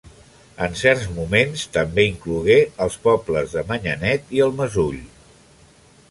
[0.67, 4.97] En certs moments també inclogué els pobles de Manyanet i el Mesull.